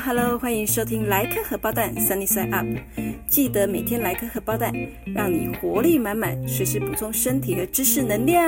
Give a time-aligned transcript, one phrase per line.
[0.00, 2.66] Hello，欢迎收听莱克荷包蛋 Sunny Side Up。
[3.26, 4.72] 记得每天来颗荷包蛋，
[5.14, 8.44] 让你活力满满，随时补充身体和知识能量。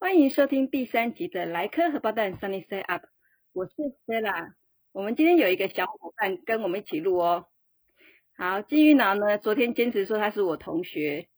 [0.00, 3.02] 欢迎收听第三集的莱克荷包蛋 Sunny Side Up。
[3.52, 3.72] 我是
[4.06, 4.52] sella
[4.92, 7.46] 我们今天有一个小伙伴跟我们一起录哦。
[8.36, 11.28] 好，金鱼脑呢，昨天坚持说他是我同学，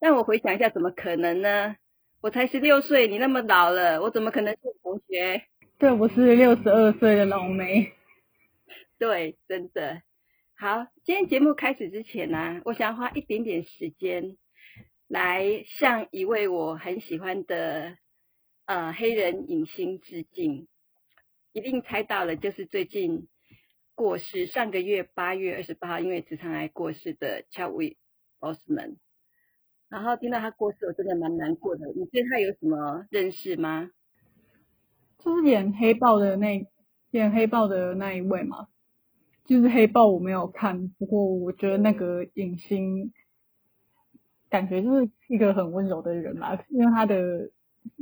[0.00, 1.76] 但我回想一下，怎么可能呢？
[2.22, 5.42] 我才十六岁，你那么老了，我怎么可能是同学？
[5.76, 7.92] 对，我是六十二岁的老梅。
[8.96, 10.02] 对，真的。
[10.54, 14.36] 好，今天节目开始之前呢，我想要花一点点时间
[15.08, 17.96] 来向一位我很喜欢的
[18.66, 20.68] 呃黑人影星致敬。
[21.52, 23.26] 一定猜到了，就是最近
[23.96, 27.96] 过世，上个月八月二十八号因为直肠癌过世的 Chadwick
[28.38, 28.98] Boseman。
[29.92, 31.86] 然后听到他过世，我真的蛮难过的。
[31.94, 33.90] 你对他有什么认识吗？
[35.18, 36.66] 就是演黑豹的那
[37.10, 38.68] 演黑豹的那一位嘛。
[39.44, 43.12] 就是黑豹我没有看，不过我觉得那个影星
[44.48, 47.50] 感觉就是一个很温柔的人嘛，因为他的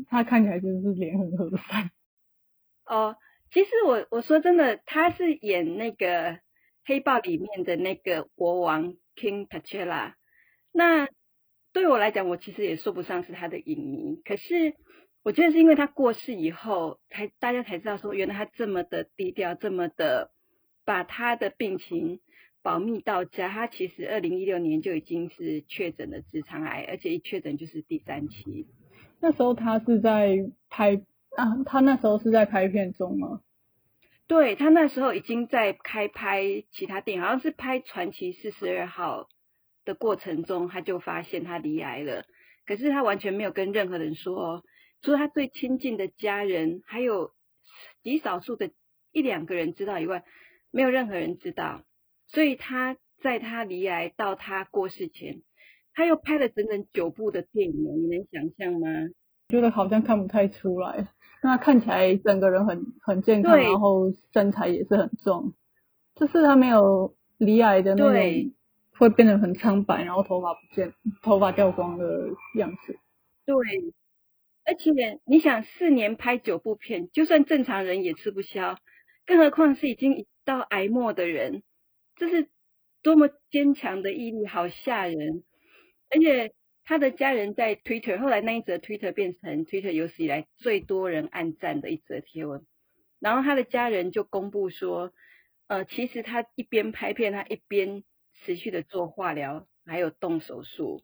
[0.06, 1.90] 他看起来就是脸很和善。
[2.86, 3.16] 哦，
[3.50, 6.38] 其实我我说真的，他是演那个
[6.84, 10.12] 黑豹里面的那个国王 King T'Challa，
[10.70, 11.08] 那。
[11.72, 14.74] 对我来讲，我其实也说不上是他的影迷，可是
[15.22, 20.30] 我觉得是因为他过世以后，才大家才知道说，原来他这么的低调，这么的
[20.84, 22.20] 把他的病情
[22.62, 23.48] 保密到家。
[23.48, 28.66] 他其实二零一六年就已经是确诊了直肠癌，而且一确诊就是第三期。
[29.20, 30.96] 那时候他是在拍
[31.36, 33.42] 啊，他那时候是在拍片中吗？
[34.26, 39.22] 对他那时候已经在开拍其他电影，好像是拍《传奇四十二号》。
[39.90, 42.24] 的过程中，他就发现他离癌了，
[42.64, 44.62] 可是他完全没有跟任何人说哦，
[45.02, 47.32] 除了他最亲近的家人，还有
[48.04, 48.70] 极少数的
[49.10, 50.22] 一两个人知道以外，
[50.70, 51.82] 没有任何人知道。
[52.28, 55.42] 所以他在他离癌到他过世前，
[55.92, 58.88] 他又拍了整整九部的电影，你能想象吗？
[59.48, 61.08] 觉得好像看不太出来，
[61.42, 65.52] 那看起来整个人很很健康，然后身材也是很壮，
[66.14, 68.52] 就是他没有离癌的那种。
[69.00, 72.98] 会变得很苍白，然后头发不见，头发掉光的样子。
[73.46, 73.56] 对，
[74.66, 78.76] 而且你想，四年拍九部片，就算正常人也吃不消，
[79.24, 81.62] 更何况是已经到癌末的人，
[82.16, 82.50] 这是
[83.02, 85.44] 多么坚强的毅力，好吓人！
[86.10, 86.52] 而且
[86.84, 92.66] 他的家人在 Twitter，后来那一则 Twitter 变成 Twitter 有史以来最多人按赞的一则贴文，
[93.18, 95.10] 然后他的家人就公布说，
[95.68, 98.04] 呃，其实他一边拍片，他一边。
[98.40, 101.02] 持续的做化疗，还有动手术，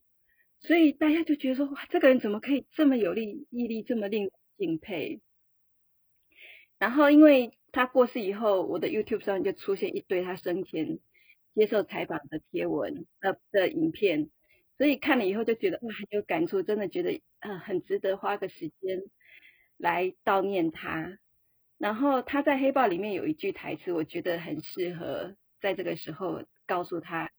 [0.61, 5.21] 所以大家就觉得说，哇，这个人怎么可以这么有力毅力，这么令敬佩？
[6.79, 10.99] 然后因为他过世以后，我的 YouTube 上就出现一堆他生前
[11.55, 14.31] 接受采访的贴文呃的影片，
[14.79, 19.03] 所以看了以后就觉得哇，很有感触，真的觉得呃很值得花个时间
[19.77, 21.19] 来悼念他。
[21.79, 26.43] 然后他在黑豹里面有一句台词，我觉得很适合在这个时候。
[26.67, 27.31] 告诉他，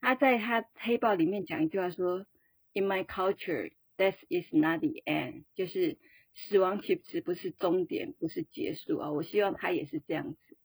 [0.00, 2.26] 他在他黑豹里面讲一句话说
[2.74, 5.98] ：“In my culture, death is not the end。”就是
[6.34, 9.10] 死亡其实不是终点，不是结束啊。
[9.10, 10.56] 我希望他也是这样子，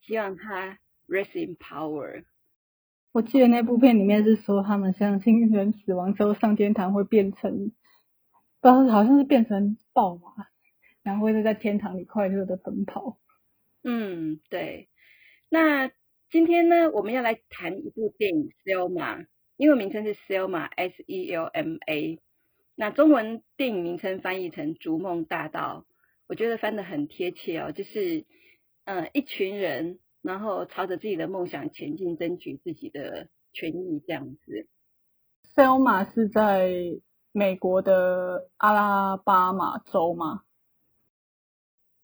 [0.00, 0.78] 希望他
[1.08, 2.24] rest in power。
[3.12, 7.72] 我记得那部片里面是说，他们相信人死亡之后上天堂会变成，
[8.60, 10.46] 不知道好像是变成豹嘛，
[11.02, 13.18] 然后会在天堂里快乐的奔跑。
[13.82, 14.88] 嗯，对，
[15.48, 15.90] 那。
[16.28, 19.18] 今天呢，我们要来谈一部电影《Selma》，
[19.56, 22.20] 英文名称是《Selma》（S-E-L-M-A）。
[22.74, 25.86] 那中文电影名称翻译成《逐梦大道》，
[26.26, 27.70] 我觉得翻得很贴切哦。
[27.70, 28.26] 就是，
[28.84, 34.66] 呃，一群人，然后朝着自己的梦想前进，争取自己的权益，这样子。
[35.54, 36.72] Selma 是在
[37.30, 40.42] 美国的阿拉巴马州吗？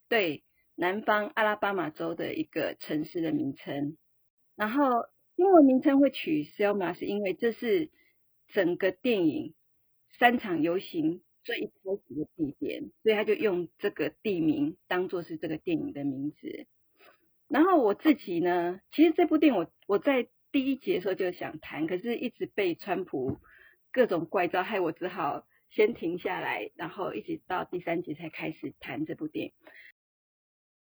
[0.08, 0.44] 对，
[0.76, 3.96] 南方阿拉巴马州的一个城市的名称。
[4.54, 5.06] 然后
[5.36, 7.90] 英文名称会取 Selma，是因为这是
[8.48, 9.54] 整个电影
[10.18, 11.72] 三场游行最一开
[12.06, 16.66] 始的地点，所以他就用这个地名当做是这个电影的名字。
[17.48, 23.38] 然后我自己呢，其实这部电影我我在第一集的时候就想谈，可是一直被川普
[23.90, 29.52] 各种怪招，害我只好先停下来，然后一直到第三集才开始谈这部电影。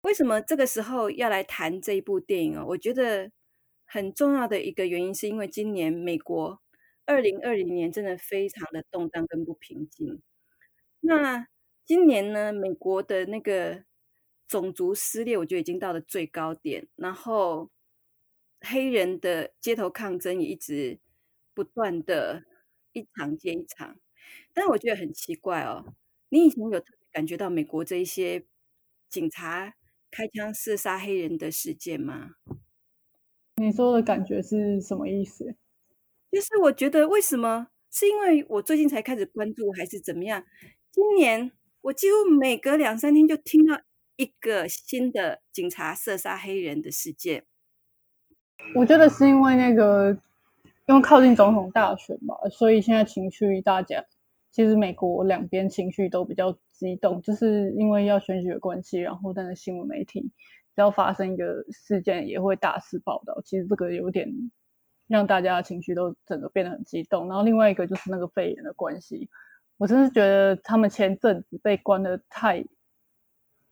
[0.03, 2.65] 为什么这个时候要来谈这一部电影哦？
[2.65, 3.29] 我觉得。
[3.91, 6.61] 很重要的一个原因，是因为今年美国
[7.05, 10.21] 二零二零年真的非常的动荡跟不平静。
[10.99, 11.47] 那
[11.85, 13.83] 今年呢，美国的那个
[14.47, 17.71] 种族撕裂，我觉得已经到了最高点，然后
[18.61, 20.99] 黑人的街头抗争也一直
[21.55, 22.43] 不断的，
[22.93, 23.97] 一场接一场。
[24.53, 25.95] 但我觉得很奇怪哦，
[26.29, 28.45] 你以前有感觉到美国这一些
[29.09, 29.73] 警察
[30.11, 32.35] 开枪射杀黑人的事件吗？
[33.59, 35.53] 你说的感觉是什么意思？
[36.31, 37.67] 就是我觉得为什么？
[37.91, 40.45] 是因为我最近才开始关注，还是怎么样？
[40.91, 41.51] 今年
[41.81, 43.81] 我几乎每隔两三天就听到
[44.15, 47.43] 一个新的警察射杀黑人的事件。
[48.75, 50.17] 我觉得是因为那个，
[50.85, 54.05] 因为靠近总统大选嘛，所以现在情绪大家
[54.51, 60.31] 其实美国两边情绪都比较激动，就是因为要选举的关系，然后但是新闻媒体
[60.75, 64.27] 只要发生一个事件也会大肆报道，其实这个有点
[65.07, 67.27] 让大家情绪都整个变得很激动。
[67.27, 69.29] 然后另外一个就是那个肺炎的关系，
[69.77, 72.63] 我真是觉得他们前阵子被关的太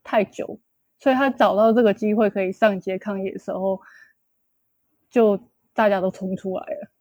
[0.03, 0.59] 太久，
[0.99, 3.79] 所以他找到这个机会可以上街抗议的时候，
[5.09, 5.39] 就
[5.73, 6.91] 大家都冲出来了。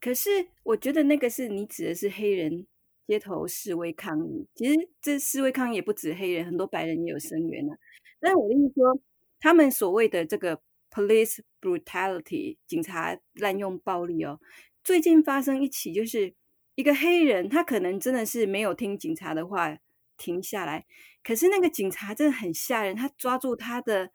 [0.00, 0.30] 可是
[0.62, 2.66] 我觉得那个是你指的是黑人
[3.06, 7.76] 街头示威抗议，其实这示威抗议也不止黑人，很多白人也有声援啊。
[8.20, 9.00] 但我的意思说，
[9.40, 14.38] 他们所谓的这个 police brutality，警察滥用暴力哦，
[14.84, 16.34] 最近发生一起，就是
[16.74, 19.78] 一个黑人，他可能真的是没有听警察的话
[20.16, 20.86] 停下来，
[21.22, 24.10] 可是那个警察真的很吓人，他抓住他的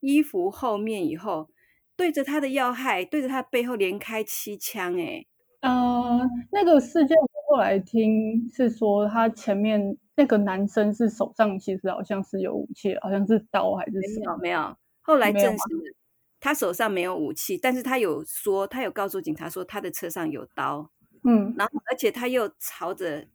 [0.00, 1.50] 衣服后面以后。
[1.98, 5.24] 对着他的要害，对着他背后连开七枪，哎，
[5.60, 6.20] 呃，
[6.52, 15.96] 那个事件我后来听是说，他前面那个男生是手上其实好像是有武器，好像是刀还是没有没有，后来证实
[16.38, 20.90] 他手上没有武器，但是他有说，他有告诉警察说他的车上有刀，
[21.24, 23.26] 嗯，然后而且他又朝着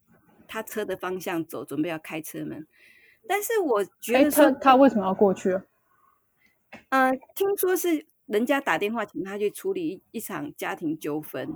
[0.47, 2.65] 他车的方向走，准备要开车门，
[3.27, 5.59] 但是我觉得他他为什么要过去？
[6.89, 8.05] 呃，听说是。
[8.27, 11.53] 人家打电话请他去处理一场家庭纠纷，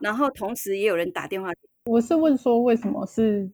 [0.00, 1.52] 然后同时也有人打电话。
[1.84, 3.50] 我是问说，为什么是？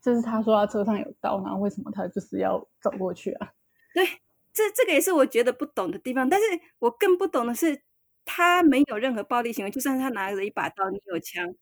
[0.00, 3.52] 就是他说他车上有刀，然后为什么他就是要走过去啊？
[3.92, 4.04] 对，
[4.52, 6.28] 这这个也是我觉得不懂的地方。
[6.28, 6.46] 但是
[6.78, 7.82] 我更不懂的是，
[8.24, 11.54] 他没有任何暴力行为，就算他拿着一把刀，你有枪，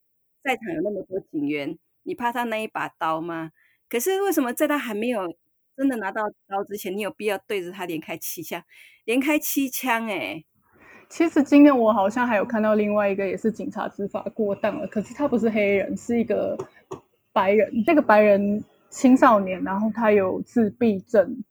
[0.43, 3.51] 在场有那么多警员，你怕他那一把刀吗？
[3.89, 5.37] 可是为什么在他还没有？
[5.77, 8.61] 真的拿到刀之前，你有必要对着他连开七枪？
[9.05, 10.45] 连开七枪，哎，
[11.09, 14.87] 其实今天我好像还有看到另外一个，也是警察执法过当了。
[14.87, 16.57] 可是他不是黑人，是一个
[17.33, 17.83] 白人。
[17.85, 21.43] 这个白人青少年，然后他有自闭症，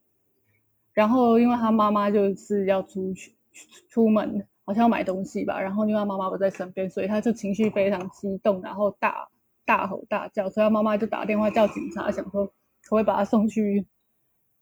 [0.94, 3.36] 然后因为他妈妈就是要出去
[3.90, 9.28] 出门，好像要买东西吧，然后因为他妈妈不在身边，所以他就情绪非常激动，然后大
[9.66, 12.52] 大吼大叫，所以他妈妈就打电话叫警察，想说可
[12.90, 13.86] 不可以把他送去。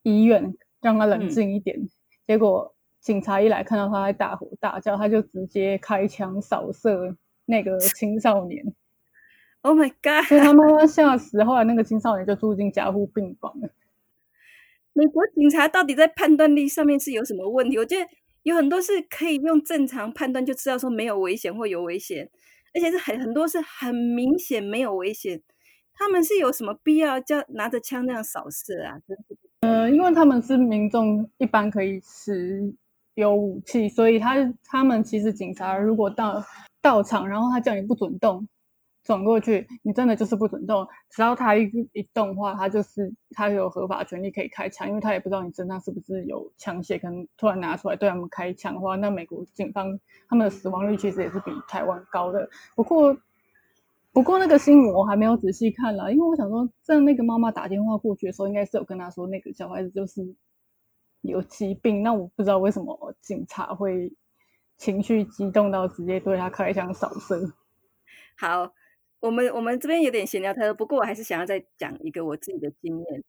[0.07, 1.89] 医院让他冷静一点，
[2.27, 2.74] 结果
[3.05, 7.15] 警察一来看到他在大吼大叫，他就直接开枪扫射
[7.45, 8.65] 那个 青少年。
[9.61, 10.27] Oh my god！
[10.27, 13.69] 所以他妈妈吓死，后来那个青少年就住进加护病房了。
[14.93, 17.77] 美国警察到底在判断力上面是有什么问题？
[17.77, 18.09] 我觉得
[18.41, 22.27] 有很多是可以用正常判断就知道说没有危险或有危险，
[22.73, 25.39] 而且是很很多是很明显没有危险，
[25.93, 28.97] 他们是有什么必要叫拿着枪那样扫射啊？
[29.07, 29.37] 真是。
[29.61, 32.73] 呃，因为他们是民众，一般可以持
[33.15, 36.43] 有武器，所以他他们其实警察如果到
[36.81, 38.47] 到场，然后他叫你不准动，
[39.03, 40.87] 转过去，你真的就是不准动。
[41.09, 52.47] 只要他一一动的话，他就是他有合法权利可以开枪，因为他也不知道你身上是不是有枪械，可能突然拿出来对他们开枪的话，那美国警方他们的死亡率其实也是比台湾高的。
[52.75, 53.17] 不过。
[54.13, 60.21] 不过那个新闻我还没有仔细看了，因为我想说，在那个妈妈打电话过去的时候，应该是有跟他说那个小孩子就是
[61.27, 62.03] 有疾病。
[62.03, 64.11] 那我不知道为什么警察会
[64.77, 67.39] 情绪激动到直接对他开枪扫射。
[68.37, 68.73] 好，
[69.19, 73.23] 我们我们这边有点闲聊太多，不过我还是想要再讲一个我自己的经验。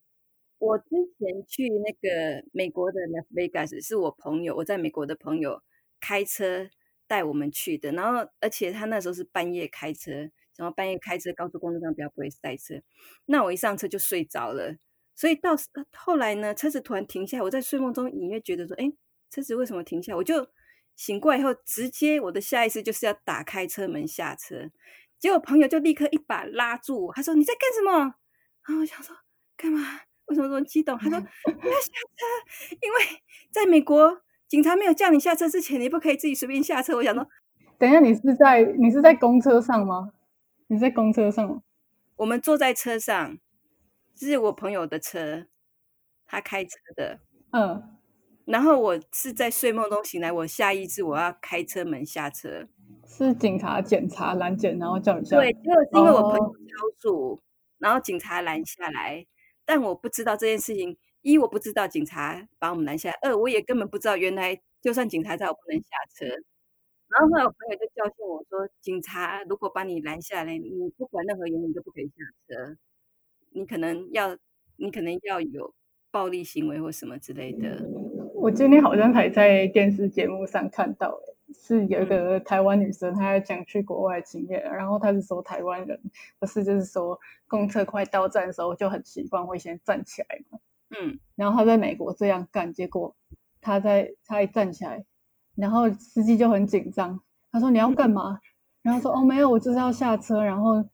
[0.59, 0.85] 我之
[1.19, 5.63] 前去那个美国的 Las Vegas，是我朋友，我在美国的朋友
[6.01, 6.69] 开车
[7.07, 10.31] 带我们去的，然后而且他那时候是半夜开车。
[10.59, 12.77] 然后半夜开车，高速公路上比较不会塞车。
[13.27, 14.75] 那我一上车就睡着了，
[15.17, 15.57] 所以到
[15.97, 18.85] 后来呢，车子突然停下，我在睡梦中隐约觉得说：“哎，
[19.31, 20.47] 车子为什么停下？”我就
[20.95, 24.71] 醒过来以后，直接我的下意识就是要打开车门下车。
[25.19, 28.15] 结果朋友就立刻一把拉住我，他说：“你在干什么？”
[28.69, 29.17] 然后我想说
[29.57, 29.81] ：“干嘛？
[30.27, 37.27] 为什么这么激动？”他说：“不要下车，因为在美国，警察没有叫你下车之前，你不可以自己随便下车。”我想说
[37.79, 40.13] ：“等一下，你是在你是在公车上吗？”
[40.69, 41.63] 你在公车上，
[42.17, 43.39] 我们坐在车上，
[44.17, 45.47] 是我朋友的车，
[46.27, 47.21] 他开车的，
[47.53, 47.99] 嗯，
[48.47, 52.67] 然后我是在睡梦中醒来，我下意识我要开车门下车，
[53.07, 55.37] 是警察检查拦检，然后叫你下。
[55.37, 57.43] 对，结果是因为我朋友哦超速，
[57.79, 59.27] 然后警察拦下来，
[59.65, 66.27] 但我不知道这件事情，一我不知道警察把我们拦下来，二我也根本不知道原来就算警察在我不能下车。
[67.09, 72.15] 然后后来我朋友就教训我说，警察如果把你拦下来，你不管任何原因你都不可以下
[72.49, 72.77] 车，
[73.51, 74.37] 你可能要
[74.77, 75.75] 你可能要有
[76.11, 77.83] 暴力行为或什么之类的。
[78.35, 85.99] 我今天好像还在电视节目上看到、欸，是有一个台湾女生，她在讲去国外的经验，然后她是说台湾人
[86.39, 90.59] 不是就是说公车快到站的时候就很习惯会先站起来嘛，
[90.91, 93.17] 嗯，然后她在美国这样干，结果
[93.61, 95.05] 她在她一站起来，
[95.55, 97.19] 然后司机就很紧张，
[97.51, 98.39] 他说你要干嘛？
[98.83, 100.85] 然后说哦没有，我就是要下车，然后。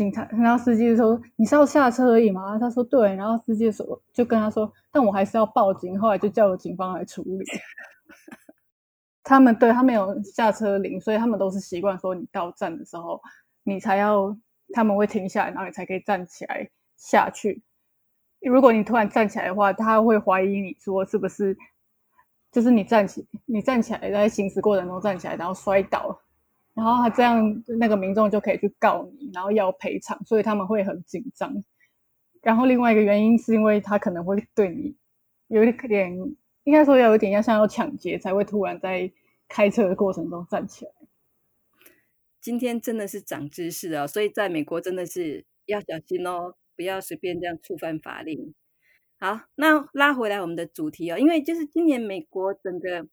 [0.00, 7.44] 警察，然后司机就说：“你是要下车而已吗？”他说：“对。”然后司机说就跟他说：“但我还是要报警。”后来就叫了警方来处理。
[9.22, 13.20] 他们对他们有下车铃，所以他们都是习惯说你到站的时候，
[13.62, 14.34] 你才要
[14.72, 16.66] 他们会停下来，然后你才可以站起来
[16.96, 17.62] 下去。
[18.40, 21.54] 如果你突然站起来的话，他会怀疑你说是不是
[22.50, 26.24] 就是你站起你站起来在行驶过程中站起来，然后摔倒了。
[26.72, 31.52] 然后他这样，那个民众就可以去告你，然后要赔偿，所以他们会很紧张。
[32.42, 34.96] 然后另外一个原因是因为他可能会对你
[35.48, 36.16] 有一点，
[36.64, 39.12] 应该说有一点要像要抢劫，才会突然在
[39.48, 40.92] 开车的过程中站起来。
[42.40, 48.54] 今天真的是长知识哦，所以在美国真的是要小心哦，不要随便这样触犯法令。
[49.18, 53.08] 好，那拉回来我们的主题哦，因为就是今年美国整个。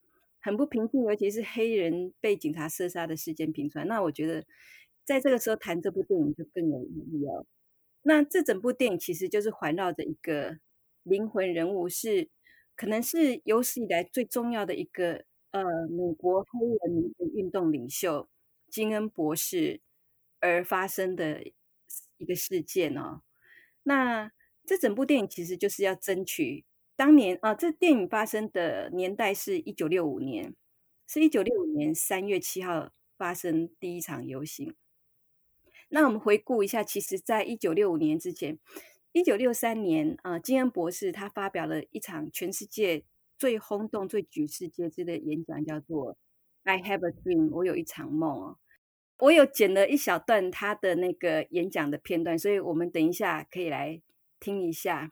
[0.48, 3.86] 很不平静，尤其是黑人被警察射杀的事件频传。
[3.86, 4.46] 那我觉得，
[5.04, 7.46] 在这个时候谈这部电影就更有意义哦。
[8.04, 10.58] 那这整部电影其实就是环绕着一个
[11.04, 12.30] 灵魂人物，是
[12.78, 18.30] 可能是有史以来最重要的一个呃美国黑人民的运动领袖
[18.70, 19.82] 金恩博士
[20.40, 21.44] 而发生的
[22.16, 23.22] 一个事件哦。
[23.84, 24.32] 那
[24.66, 26.64] 这整部电影其实就是要争取。
[26.98, 30.56] 当年啊，这电影发生的年代是一九六五年，
[31.08, 34.74] 是一九六五年三月七号发生第一场游行。
[35.90, 38.58] 那我们回顾一下，其实在一九六五年之前，
[39.12, 43.04] 一九六三年啊，金恩博士他发表了一场全世界
[43.38, 46.18] 最轰动、最举世皆知的演讲，叫做
[46.64, 48.58] “I have a dream”，我有一场梦哦。
[49.20, 54.02] 我有剪了一小段他的那个演讲的片段，所以我们等一下可以来
[54.40, 55.12] 听一下。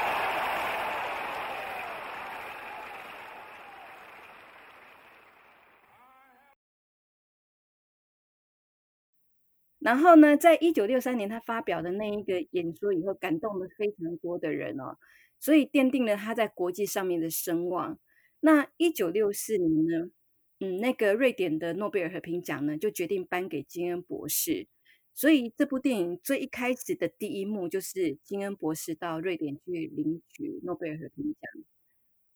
[9.83, 14.95] 然后呢，在一九六三年他发表的那一个演说以后，感动了非常多的人哦，
[15.39, 17.97] 所以奠定了他在国际上面的声望。
[18.41, 20.11] 那一九六四年呢，
[20.59, 24.67] 嗯，那个瑞典的诺贝尔和平奖呢，就决定颁给金恩博士。
[25.15, 31.63] 所以这部电影最一开始的第一幕就是金恩博士到瑞典去领取诺贝尔和平奖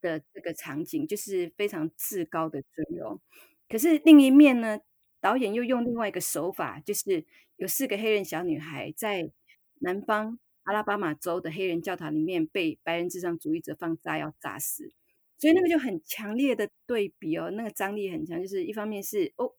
[0.02, 3.22] 的这个场景，就是非常至高的尊荣。
[3.70, 4.80] 可是另一面呢？
[5.26, 9.32] 导演又用另外一个手法，就是有四个黑人小女孩在
[9.80, 14.94] 南方阿拉巴马州的黑人教堂里面被白人至上主义者放炸药炸死，
[15.40, 18.40] 所以那个就很强烈的对比哦，那个张力很强。
[18.40, 19.52] 就是一方面是哦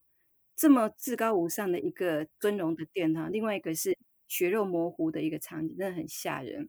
[0.54, 6.68] 这么至高无上的一个尊荣的殿堂，另外一个是血肉模糊的一个场景，真的很吓人。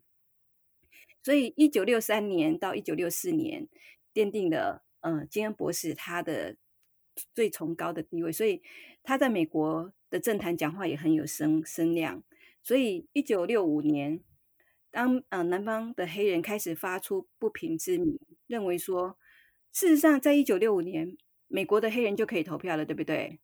[1.22, 3.68] 所以一九六三年到一九六四年
[4.12, 6.56] 奠定了呃金恩博士他的。
[7.34, 8.62] 最崇高的地位，所以
[9.02, 12.22] 他在美国的政坛讲话也很有声声量。
[12.62, 14.20] 所以一九六五年，
[14.90, 19.16] 当呃南方的黑人开始发出不平之鸣，认为说，
[19.72, 23.38] 事实上在一九六五年，美国的黑人就可以投票了，对不对？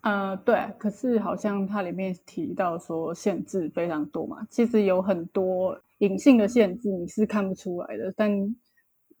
[0.00, 0.56] 呃，对。
[0.78, 8.56] 可是好像它里面提到说限制非常多嘛，其实有很多隐性的限制你是看不出来的，但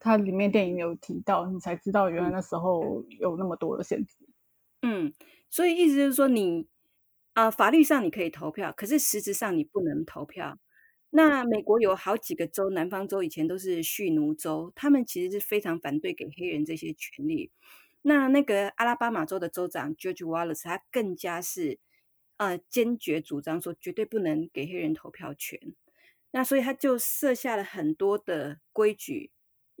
[0.00, 4.16] 它里面电影有提到，你才知道原来那时候有那么多的限制。
[4.82, 5.14] 嗯，
[5.48, 6.66] 所以意思就是说你。
[7.34, 10.58] 啊，法律上你可以投票，可是实质上你不能投票。
[11.10, 17.52] 那美国有好几个州，南方州以前都是蓄奴州，他们其实是非常反对给黑人这些权利。
[18.02, 21.78] 那那个阿拉巴马州的州长 George Wallace，他更加是
[22.36, 25.58] 呃坚决主张说绝对不能给黑人投票权。
[26.32, 29.30] 那所以他就设下了很多的规矩，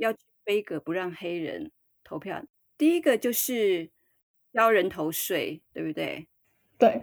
[0.00, 1.70] 要背格不让黑人
[2.02, 2.44] 投票。
[2.76, 3.90] 第一个就是
[4.52, 6.26] 交人头税，对不对？
[6.78, 7.02] 对。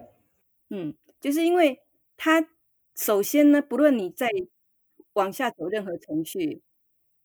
[0.70, 1.80] 嗯，就是因为
[2.18, 2.50] 他
[2.96, 4.28] 首先呢，不论你在
[5.14, 6.62] 往下走任何程序，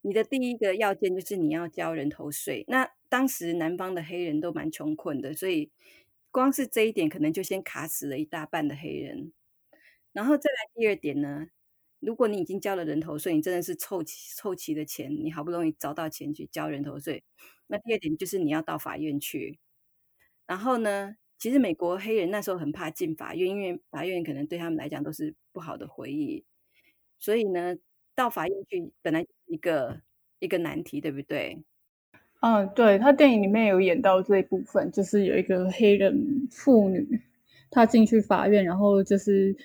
[0.03, 2.65] 你的第一个要件就是你要交人头税。
[2.69, 5.71] 那当时南方的黑人都蛮穷困的，所以
[6.31, 9.33] 光是这一点可能就先卡死了一大半的黑人。
[10.13, 11.47] 然后再来第二点呢，
[12.03, 17.25] 如果你已经交了人头税，你真的是凑齐凑齐的钱，你好不容易找到钱去交人头税，
[17.69, 19.59] 那第二点就是你要到法院去。
[20.47, 21.17] 然后呢？
[21.39, 26.45] 其实美国黑人那时候很怕进法院，因为法院可能对他们来讲都是不好的回忆，
[27.19, 27.77] 所以呢，
[28.15, 30.03] 到法院去本来一个
[30.39, 31.59] 一个难题，对不对？
[32.43, 37.21] 嗯，对他电影里面有演到这一部分，就是有一个黑人妇女，
[37.73, 39.57] 她进去法院，然后就是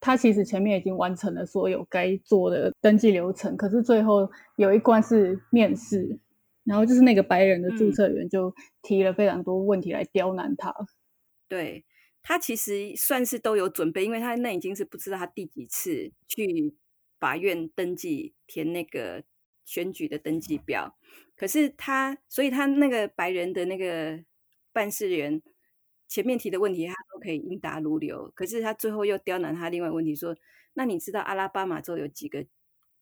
[0.00, 6.18] 她其实前面已经完成了所有该做的登记流程，可是最后有一关是面试，
[6.64, 10.74] 然后就是那个白人的注册员就提了非常多问题来刁难他。
[11.48, 11.84] 对
[12.22, 16.74] 他其实算是都有准备，因为他那已经是不知道他第几次去
[17.18, 19.22] 法院登记填那个
[19.64, 20.96] 选举的登记表，
[21.36, 24.24] 可是他，所以他那个白人的那个
[24.72, 25.40] 办事员
[26.08, 28.30] 前面提的问题，他都可以应答如流。
[28.34, 30.36] 可是他最后又刁难他另外问题，说
[30.74, 32.44] ：“那你知道阿拉巴马州有几个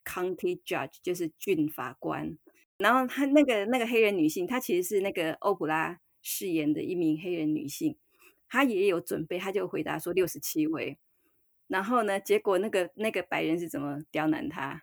[0.05, 2.37] county judge，就是郡法官？”
[2.79, 7.97] 然后他那个那个黑人女性，她其实是那个欧普拉饰演的一名黑人女性。
[8.49, 10.99] 她也有准备，她就回答说六十七位。
[11.69, 14.83] 然后呢，结果那个那个白人是怎么刁难他？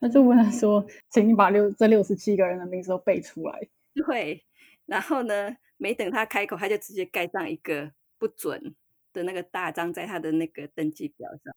[0.00, 4.44] 他就问他说：“请你把六这六十七个人的名字都背出来。”对。
[4.86, 8.74] 然后呢，没等他开口，他就直接盖上一个不准
[9.12, 11.54] 的那个大章在他的那个登记表上。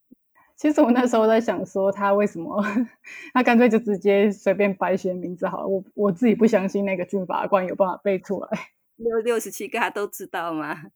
[0.56, 2.62] 其实我那时候在想说，他为什么
[3.32, 5.66] 他干脆就直接随便白写名字好了？
[5.66, 8.48] 我我自己不相信那个军法官有办法背出来
[8.96, 10.90] 六六十七个，他都知道吗？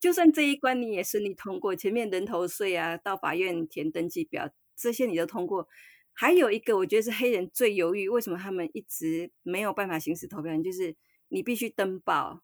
[0.00, 5.68] 就算这一关你也顺利通过，前面人头税啊，到法院填登记表这些你都通过，
[6.14, 10.96] 还有一个我觉得是黑人最犹豫，为什么他们一直没有办法行使投票权，就是
[11.32, 12.42] 你必须登报。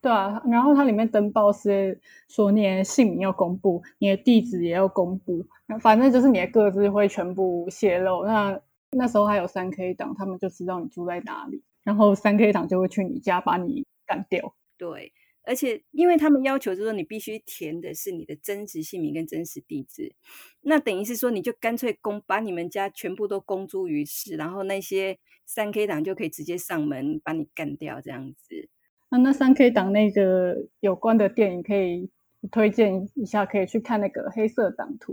[0.00, 5.46] 对啊，然后它里面登报是说你的姓名要公布，你的地址也要公布，
[5.80, 8.24] 反正就是你的各自会全部泄露。
[8.24, 8.60] 那
[8.90, 14.54] 那时候还有三 K 党，他们就知道你住在哪里，然后三 K 党就会去你家把你干掉。
[14.76, 15.12] 对。
[15.46, 20.14] 而且，因为他们要求就是说，你必须填的是你的真实姓名跟真实地址，
[20.62, 28.68] 那等于是说，你就干脆公把你们家全部都公诸于世，然后那些三 K 党就可以直接上门把你干掉这样子。
[29.10, 32.10] 那那三 K 党那个有关的电影可以
[32.50, 35.12] 推荐一下，可以去看那个《黑色党徒》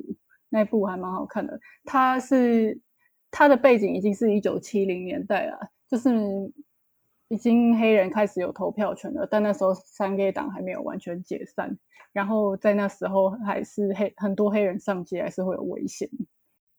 [0.50, 1.60] 那部还蛮好看的。
[1.86, 2.80] 它是
[3.30, 6.10] 它的背景已经是一九七零年代了，就是。
[7.32, 11.80] 已经黑人开始有投票权了，但那时候三 K 党还没有完全解散，
[12.12, 16.10] 然后在那时候还是黑很多黑人上街还是会有危险。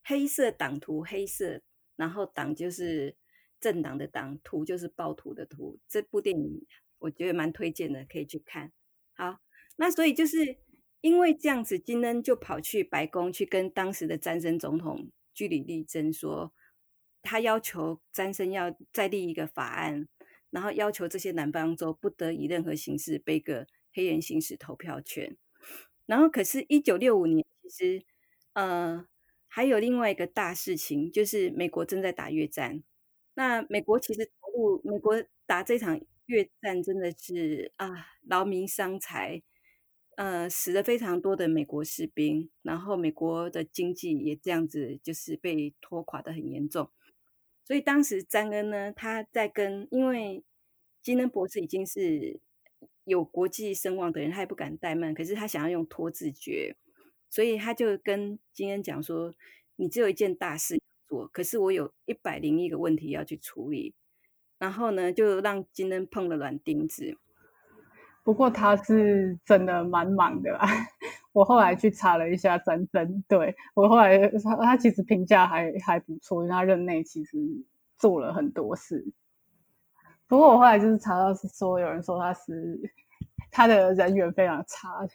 [0.05, 1.62] 黑色党徒，黑色，
[1.97, 3.17] 然后党就是
[3.62, 5.79] 政党的党，徒就是暴徒的徒。
[5.88, 6.66] 这部电影
[6.98, 8.70] 我觉得蛮推荐的，可以去看。
[9.14, 9.38] 好，
[9.77, 10.59] 那所以就是
[11.01, 16.53] 因为这样子，金恩就跑去白宫去跟当时的詹森总统据理力争，说
[17.22, 20.09] 他要求詹森要再立一个法案。
[20.51, 25.35] 然后要求这些南方州不得以任何形式被个黑人行使投票权。
[26.05, 28.05] 然后，可是，一九六五年，其实，
[28.53, 29.07] 呃，
[29.48, 32.83] 还有另外一个大事情，就是美国正在打越战。
[33.35, 37.88] 那美国其实投入美国打这场越战，真的是啊，
[38.27, 39.42] 劳民伤财，
[40.16, 42.51] 呃，死了非常多的美国士兵。
[42.62, 46.90] 然后，美国的经济也这样子，就是被拖垮的很严重。
[47.64, 50.45] 所以当时詹恩呢，他在跟，因为
[51.01, 52.38] 金恩博士已经是
[53.05, 55.14] 有国际声望的人，他也不敢怠慢。
[55.14, 56.77] 可是他想要用拖字诀，
[57.31, 59.35] 所以他就跟金恩讲说
[59.77, 60.82] ：“你只有一件大事
[61.12, 63.94] 做，可是我有一百零一个问题要去处理，
[64.59, 67.18] 然后呢，就让金恩碰了软钉子。
[68.25, 70.61] 不过他是真的蛮忙的啦，
[71.35, 77.37] 我后来去查了一下真真，对我后来他他其实评价还还不错，因为他任内其实
[77.98, 79.05] 做了很多事。
[80.27, 82.81] 不过我后来就是查到是说有人说他是
[83.51, 85.07] 他的人缘非常差，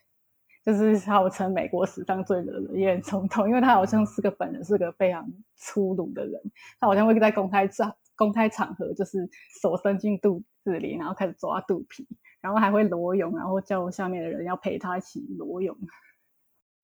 [0.67, 5.25] 就是号称美国史上最惹人厌总统，因为他好像是个本人是个非常
[5.55, 6.41] 粗鲁的人，
[6.77, 9.29] 他好像会在公开场公开场合就是
[9.61, 12.05] 手伸进肚子里，然后开始抓肚皮。
[12.39, 15.75] 然后还会裸泳，然后叫下面的人要陪他一起裸泳。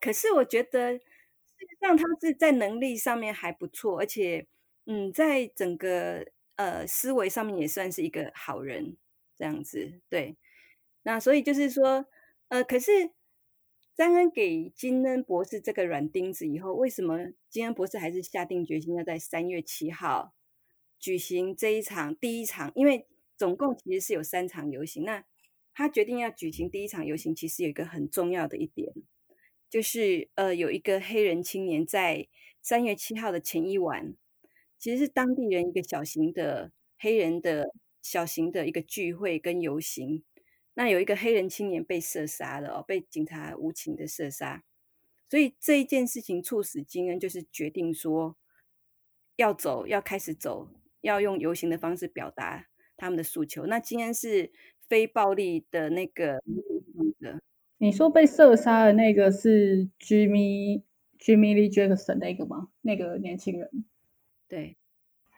[0.01, 0.99] 可是我觉得，事
[1.59, 4.47] 实上他是在能力上面还不错，而且，
[4.87, 8.97] 嗯，在整个呃思维上面也算是一个好人
[9.37, 10.01] 这样子。
[10.09, 10.35] 对，
[11.03, 12.05] 那所以就是说，
[12.49, 13.11] 呃，可是
[13.95, 20.33] 詹恩给金恩博士这个软钉子以后，为什么金恩博士还是下定决心要在三月七号
[20.99, 22.71] 举行这一场第一场？
[22.75, 25.23] 因为总共其实是有三场游行，那。
[25.75, 28.93] 他决定要举行第一场游行，其实有一个很重要的一点，
[29.71, 32.27] 就是呃，有一个黑人青年在
[32.61, 34.13] 三月七号的前一晚，
[34.77, 40.23] 其实是当地人一个小型的黑人的小型的一个聚会跟游行，
[40.75, 44.63] 那有一个黑人青年被射杀了哦，被警察无情的射杀，
[45.29, 48.35] 所以这一件事情促使金恩就是决定说
[49.35, 50.69] 要走，要开始走，
[51.01, 53.65] 要用游行的方式表达他们的诉求。
[53.65, 54.51] 那金恩是。
[54.89, 56.43] 非暴力的那个
[57.19, 57.41] 的，
[57.77, 60.83] 你说被射杀的那个是 Jimmy
[61.17, 62.67] Jimmy Lee Jackson 那个吗？
[62.81, 63.85] 那个年轻人？
[64.47, 64.75] 对，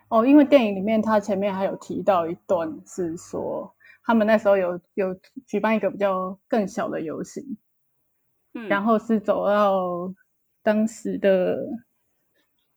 [0.10, 3.75] 哦，因为电影里面他前面还有提到一段，是说
[4.06, 7.58] 他们那时候有有举办一个比较更小的游行，
[8.54, 10.14] 嗯，然后是走到
[10.64, 11.58] 当时的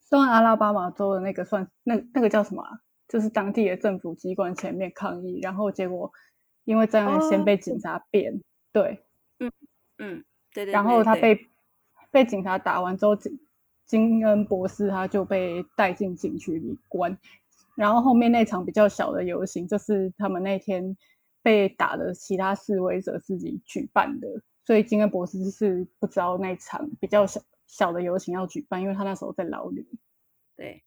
[0.00, 2.64] 算阿拉巴马州的那个算那那个叫什么？
[3.06, 6.10] 就是当地的政府机关前面抗议，然后结果。
[6.64, 8.42] 因为这样先被警察扁，
[8.74, 9.02] 对，
[9.38, 9.50] 嗯
[9.96, 11.48] 嗯，对对，然后他被
[12.10, 13.40] 被警察打完之后，金
[13.86, 17.16] 金恩博士他就被带进警局里关，
[17.74, 20.94] 然后后面那场比较小的游行，就是他们那天
[21.42, 29.86] 被打的其他示威者自己举办的，所以金恩博士是不知道那场比较小小的游行要举办，因为他那时候在牢里。
[30.56, 30.82] 对，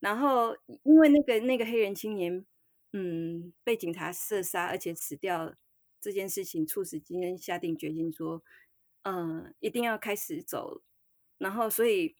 [0.00, 2.44] 然后因为那个那个黑人青年。
[2.92, 5.54] 嗯，被警察射杀而且死掉
[6.00, 8.42] 这件事情，促使今天下定决心说，
[9.02, 10.80] 嗯，一定要开始走。
[11.36, 12.16] 然后，所以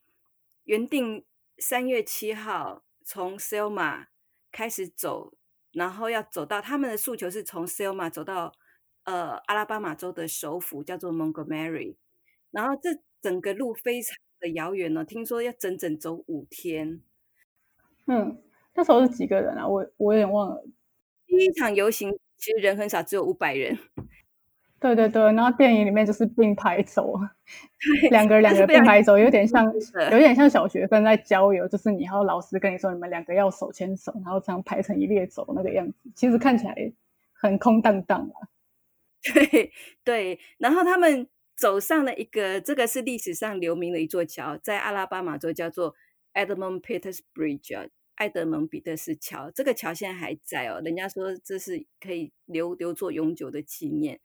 [0.65, 1.25] 原定
[1.57, 4.09] 三月七号从 Selma
[4.53, 5.33] 开始走，
[5.77, 8.53] 然后要走到他们的诉求是从 Selma 走到
[9.05, 11.97] 呃阿拉巴马州的首府叫做 Montgomery。
[12.51, 17.03] 然后这整个路非常的遥远呢，听说要整整走五天。
[18.07, 18.43] 嗯。
[18.79, 19.67] 那时候是几个人啊？
[19.67, 20.63] 我我有点忘了。
[21.27, 23.79] 第一场游行其实人很少，只有五百人。
[24.95, 27.15] 对对对，然后电影里面就是并排走，
[28.11, 29.65] 两个两个并排走，有点 像
[30.13, 35.95] 有点像小学生在郊游，就是你要老师跟你说你们两个要手牵手，然后这样排成一列走那个样子。
[36.15, 36.93] 其实看起来
[37.33, 38.47] 很空荡荡啊。
[39.35, 39.73] 对
[40.05, 45.97] 对，然后他们走上了一个，这个是历史上留名的一座桥，在阿拉巴马州叫做
[46.35, 47.89] Edmund Peters Bridge。
[48.17, 50.81] 埃德蒙彼得斯桥，这个桥现在还在哦。
[50.83, 54.19] 人家说这是可以留留作永久的纪念。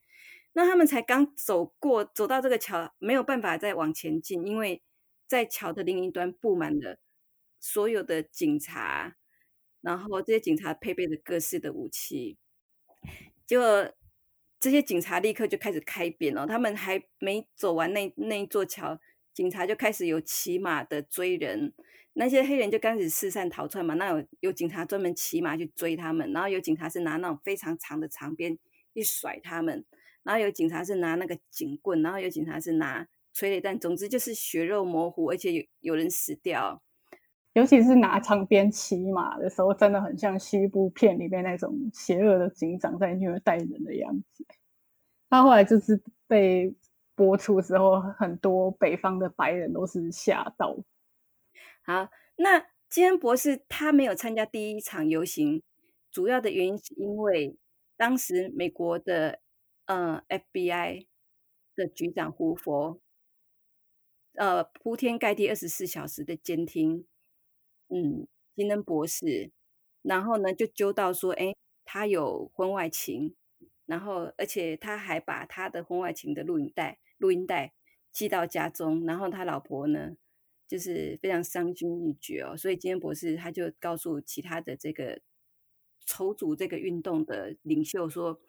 [0.54, 4.82] 那他们才刚走过，走到这个桥，没有办法再往前进，因为
[5.28, 7.00] 在桥的另一端布满了
[7.60, 9.16] 所有的警察，
[9.82, 12.38] 然后这些警察配备着各式的武器。
[13.46, 13.92] 结果
[14.60, 16.46] 这些警察立刻就开始开扁了。
[16.46, 19.00] 他们还没走完那那一座桥，
[19.34, 21.74] 警察就开始有骑马的追人。
[22.14, 28.60] 那些黑人就开始四散逃窜嘛，那有有警察专门骑马去追他们，然后有警察是拿那种非常长的长鞭
[28.92, 29.86] 一甩他们，
[30.24, 36.82] 然后有警察是拿那个警棍，然后有警察是拿催泪弹，总之就是血肉模糊，而且有有人死掉。
[37.54, 44.46] 尤其是拿长鞭骑马的时候，真的很像西部片里面那种邪恶的警长在虐待人的样子。
[45.30, 46.74] 他后来就是被
[47.14, 50.78] 播出之后，很多北方的白人都是吓到。
[51.84, 55.62] 好，那金恩博士他没有参加第一场游行，
[56.10, 57.58] 主要的原因是因为
[57.98, 59.41] 当时美国的
[59.92, 61.08] 呃 FBI
[61.76, 63.02] 的局长胡佛，
[64.36, 67.06] 呃铺天盖地二十四小时的监听，
[67.90, 69.52] 嗯，金恩博士，
[70.02, 73.36] 然后呢就揪到说，哎，他有婚外情，
[73.86, 77.74] 然后而且他还把他的婚外情的录影带、录音带
[78.12, 80.16] 寄到家中，然后他老婆呢。
[80.72, 82.56] 就是非常伤心欲绝哦。
[82.56, 85.20] 所以金恩博士他就告诉其他的这个
[86.06, 88.40] 筹组这个运动的领袖说，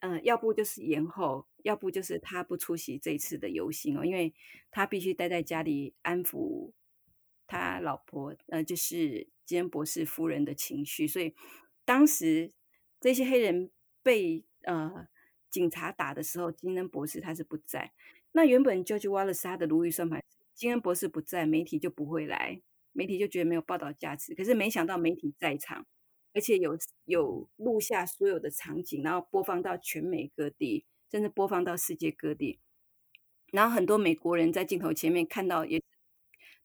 [0.00, 4.34] 嗯，要不就是延后，要不就是他不出席这一次的游行哦，因为
[4.70, 6.72] 他必须待在家里安抚
[7.46, 11.06] 他老婆，呃，就是金恩博士夫人的情绪。
[11.06, 11.34] 所以
[11.84, 12.52] 当时
[13.00, 13.70] 这些黑人
[14.02, 15.08] 被呃。
[15.50, 17.92] 警察打的时候，金恩博士他是不在。
[18.30, 20.22] 那原本 George Wallace 他的如意算盘，
[20.54, 24.32] 金恩博士不在，媒体就不会来，媒体就觉得没有报道价值。
[24.36, 25.84] 可是没想到媒体在场，
[26.32, 32.60] 而且有有录下所有的场景，然后播放到全美各地，甚至播放到世界各地。
[33.52, 35.82] 然后很多美国人在镜头前面看到也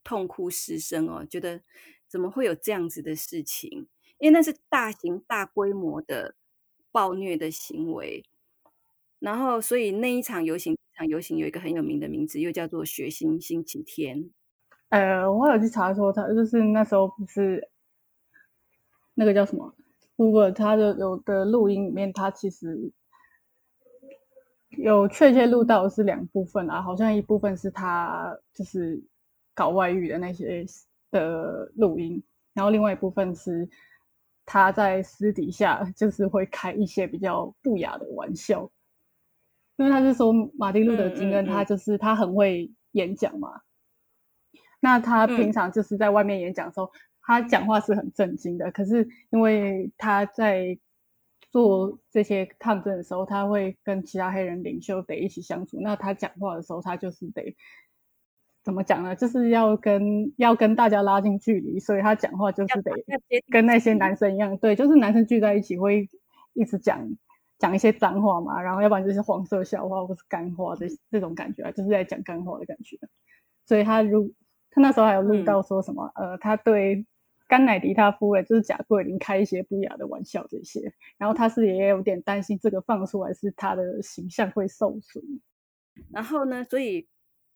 [0.03, 1.61] 痛哭失声哦，觉得
[2.07, 3.87] 怎么会有这样子的事情？
[4.19, 6.35] 因为那是大型大规模的
[6.91, 8.23] 暴虐的行为。
[9.19, 14.29] 然后，所以那一场游行，场游行有一个很有名的名字，又叫做“血腥星期天”。
[14.89, 17.67] 呃，我有去查说，他就是那时候不是
[19.15, 19.73] 那个叫什么
[20.17, 22.91] ，Uber，他的有的录音里面，他其实
[24.69, 29.01] 有确切录到是两部分啊，好像一部分是他就是
[29.53, 30.65] 搞外遇的那些
[31.11, 32.21] 的录音，
[32.53, 33.67] 然后另外一部分是
[34.45, 38.69] 他在私底下 就是会开一些比较不雅的玩笑。
[39.77, 43.61] 因为他是说马丁路德金恩，他就是他很会演讲嘛。
[44.79, 46.91] 那他平常就是在外面演讲的时候，
[47.25, 48.71] 他讲话是很震惊的。
[48.71, 50.77] 可是因为他在
[51.51, 55.79] 做这些抗争的时候，他会跟其他黑人领袖得一起相处。
[55.81, 57.55] 那他讲话的时候，他就是得
[58.63, 59.15] 怎么讲呢？
[59.15, 62.91] 就是要跟要跟大家拉近距离，所以他讲话就是得
[63.49, 66.07] 跟那些男生一样，对，就是男生聚在一起会
[66.53, 67.15] 一直讲。
[67.57, 72.99] 讲一些脏话嘛，然后要不然就是黄色笑话或是干话这这种感觉啊，就是在讲干话的感觉。
[73.65, 74.33] 所以他如
[74.71, 77.05] 他那时候还有录到说什么，呃，他对
[77.55, 85.23] 甘乃迪他夫人就是贾桂林开一些不雅的玩笑这些，然后他是也有点担心这个放出来是他的形象会受损。
[86.11, 87.07] 然后呢，所以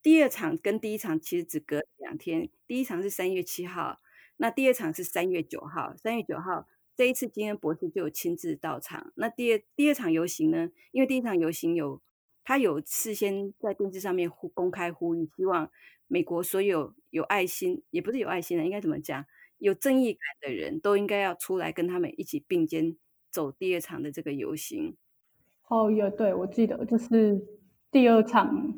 [0.02, 4.00] 第二场跟第一场其实只隔两天，第一场是三月七号，
[4.38, 6.66] 那第二场是三月九号，三月九号。
[6.96, 9.12] 这一次，金恩博士就有亲自到场。
[9.16, 10.70] 那第二第二场游行呢？
[10.94, 12.02] 因为第一场游行有
[12.46, 15.70] 他有事先在电视上面呼公开呼吁，希望
[16.08, 19.26] 美国所有有爱心，也不是有爱心的，应该怎么讲？
[19.60, 22.98] 有正义感的人都应该要出来跟他们一起并肩
[23.30, 24.98] 走第二场的这个游行。
[25.68, 27.40] 哦，有对我记得，就是
[27.92, 28.74] 第二场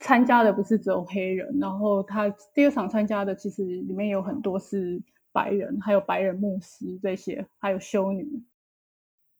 [0.00, 5.00] 参加的不是只有黑人，然后他第二场参加的其实里面有很多是。
[5.32, 8.26] 白人还有白人牧师这些，还有修女，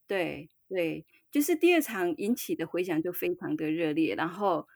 [0.07, 4.69] 对对，就是第二场引起的回响就非常的热烈，然后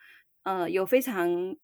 [0.44, 1.58] 呃有非常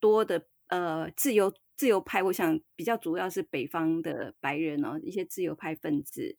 [0.00, 6.34] 多的呃自由自由派，我想比较主要是北方的白人哦，一些自由派分子，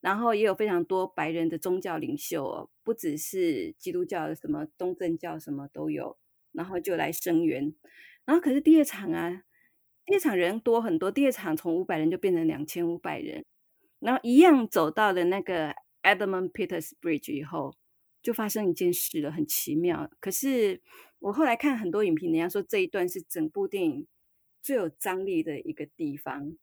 [0.00, 6.16] 然后也有非常多白人的宗教领袖哦，不只是基督教，什么东正教什么都有，
[6.52, 7.74] 然后就来声援，
[8.24, 9.42] 然后可是第二场啊。
[10.06, 13.44] 第二场人多很多，第二场从五百人就变成两千五百人，
[14.00, 17.76] 然后一样走到了那个 Edmund Peters Bridge 以后，
[18.22, 20.10] 就发生一件事了，很奇妙。
[20.20, 20.80] 可是
[21.18, 24.06] 我后来看很多影评，人家说这一段是整部电影
[24.62, 26.56] 最有张力的一个地方。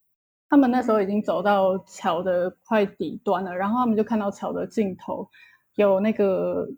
[0.50, 5.30] 他们那时候已经走到桥的快底端了，然后他们就看到桥的尽头
[5.76, 6.70] 有那个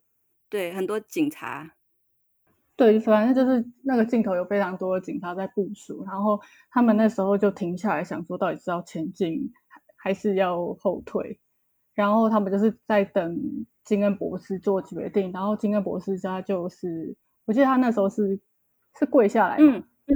[0.49, 1.75] 对很多警察。
[2.75, 6.39] 对，反正就是那个镜头有非常多的警察在部署，然后
[6.71, 9.51] 他们那时候就停下来想说，到底是要前进
[9.97, 11.39] 还是要后退？
[11.93, 18.39] 然后他们就是在等金恩博士做决定，然后金恩博士他就是，我记得他那时候是
[18.99, 19.55] 是跪下来。
[19.57, 20.13] 嗯嗯，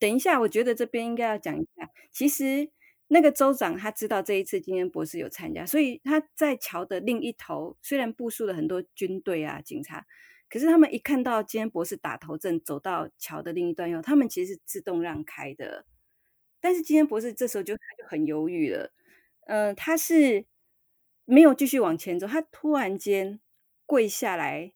[0.00, 2.68] 等一下，我觉得这边应该要讲一下，其实
[3.06, 10.04] 那个州长他知道这一次金恩博士有参加，所以他在桥的另一头，虽然部署了很多军队啊警察。
[10.48, 15.84] 可是他们一看到金恩博士打头阵走到桥的另一端以后，他们其实是自动让开的。
[16.60, 18.90] 但是金恩博士这时候就他就很犹豫了，
[19.46, 20.44] 嗯，他是
[21.26, 23.40] 没有继续往前走，他突然间
[23.84, 24.72] 跪下来，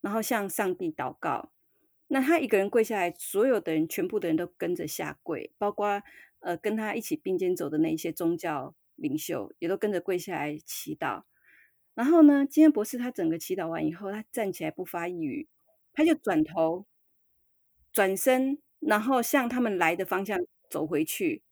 [0.00, 1.52] 然后向上帝祷告。
[2.06, 6.02] 那他一个人跪下来，所有的人全部的人都跟着下跪，包括
[6.38, 11.24] 呃跟他一起并肩走的那些宗教领袖也都跟着跪下来祈祷。
[11.94, 15.48] 然后呢，金恩博士他整个祈祷完以后，他站起来不发一语，
[15.92, 16.86] 他就转头
[17.92, 21.42] 转身，然后向他们来的方向走回去。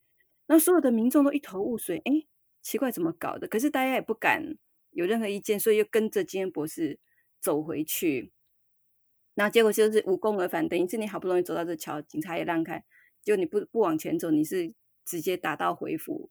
[0.47, 2.25] 那所有的民众都一头雾水，哎，
[2.63, 3.49] 奇怪，怎么搞的？
[3.49, 4.57] 可是大家也不敢
[4.91, 6.99] 有任何意见，所以又跟着金恩博士
[7.41, 8.33] 走回去。
[9.35, 12.83] 那结果就是无功而返，等于是你好不容易走到这桥，警察也让开，
[13.23, 14.73] 就你不不往前走，你是
[15.05, 16.29] 直接打道回府。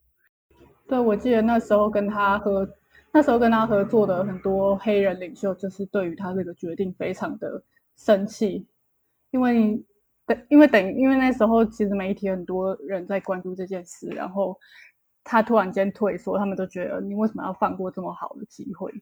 [0.86, 2.68] 对，我记得那时候跟他合，
[3.12, 7.64] 那时候跟他合作的很多黑人领袖，就是对于他这个决定非常的
[7.96, 8.66] 生气，
[9.30, 9.82] 因为
[10.26, 14.58] 等因为等因为那时候其实媒体很多人在关注这件事，然后
[15.24, 18.92] 他突然间退缩，他们都觉得你为什么要放过这么好的机会？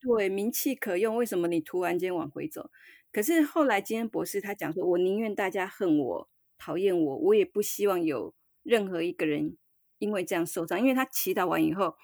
[0.00, 2.70] 对，名气可用，为什么你突然间往回走？
[3.12, 6.28] 可是后来金恩博士他讲说，我宁愿大家恨我、
[6.58, 9.56] 讨厌我，我也不希望有任何一个人
[9.98, 10.80] 因为这样受伤。
[10.80, 11.94] 因为他祈祷完以后，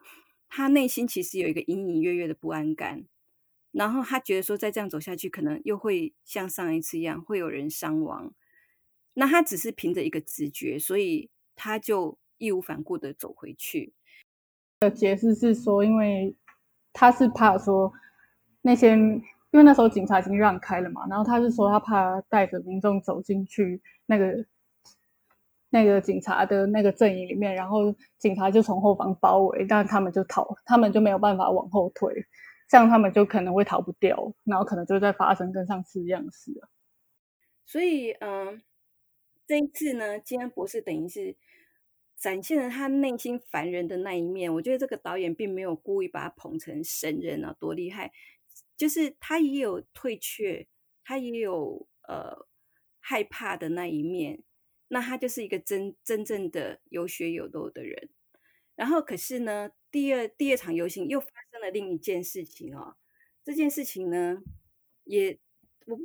[0.49, 3.05] 他内心其实有一个隐隐约约的不安感，
[3.73, 8.33] 然后他觉得说再这样走下去，可能又会像上一次一样会有人伤亡。
[9.15, 13.93] 那他只是凭着一个直觉，所以他就义无反顾的走回去。
[14.81, 16.35] 的解释是说，因为。
[16.95, 17.93] 他是怕说
[18.61, 19.23] 那些，因
[19.53, 24.45] 为那时候警察已经让开了嘛，然后他是说他怕带着民众走进去那个
[25.69, 32.13] 那个警察的那个阵营里面，然后警察就从后方包围，但他们就逃，他们就没有办法往后退，
[32.69, 36.67] 这样他们就可能会逃不掉，然后可能就在发生跟上次一样的事啊。
[37.65, 38.61] 所以，嗯，
[39.47, 41.37] 这一次呢，金恩博士等于是。
[42.19, 48.13] 展现了他内心凡人的那一面，我觉得这个导演并没有故意把他捧成神人啊，多厉害！
[48.77, 50.67] 就是他也有退却，
[51.05, 52.47] 他也有呃
[52.99, 54.43] 害怕的那一面。
[54.89, 58.09] 那他就是一个真真正的有血有肉的人。
[58.75, 62.97] 然后，可是呢，第二第二场游行又发生了另一件事情哦。
[63.45, 64.43] 这件事情呢，
[65.05, 65.39] 也
[65.87, 65.97] 我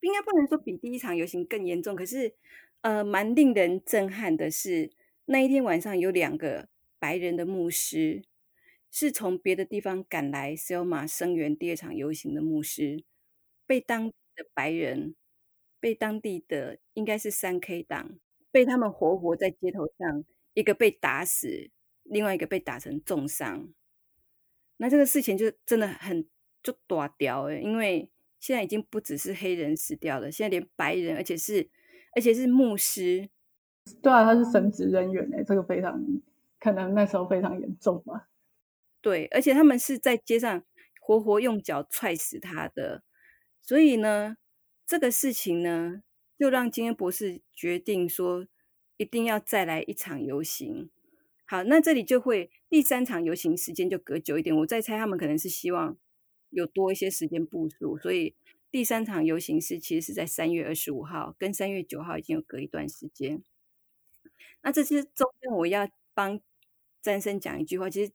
[0.00, 2.34] 应该不能说比第一场游行更严重，可是
[2.80, 4.90] 呃，蛮令人震撼的是。
[5.26, 8.22] 那一天晚上，有两个白人的牧师，
[8.90, 13.02] 是从别的地方赶来 Selma 声援第二场游行的牧师，
[13.66, 15.14] 被当地的白人，
[15.80, 18.18] 被当地的应该是三 K 党，
[18.50, 21.70] 被他们活活在街头上，一个被打死，
[22.02, 23.72] 另外一个被打成重伤。
[24.76, 26.28] 那这个事情就真的很
[26.62, 28.10] 就大掉诶，因为
[28.40, 31.70] 现在已经不只是黑人死掉了，现在连白人，而且是
[32.14, 33.30] 而且是牧师。
[34.02, 36.02] 对啊，他是神职人员哎，这个非常
[36.58, 38.28] 可能那时候非常严重吧。
[39.00, 40.64] 对，而且他们是在街上
[41.00, 43.02] 活活用脚踹死他的，
[43.60, 44.36] 所以呢，
[44.86, 46.02] 这个事情呢，
[46.38, 48.46] 就让金恩博士决定说，
[48.96, 50.90] 一定要再来一场游行。
[51.46, 55.98] 好，那这里就会第三场游行时间就隔久一点，我再猜他们可能是希望
[56.48, 58.34] 有多一些时间部署，所以
[58.70, 63.42] 第三场游行是其实是在三月二十五号，跟三月九号已经有隔一段时间。
[64.62, 66.40] 那这次中间我要帮
[67.02, 68.12] 詹森讲一句话，其实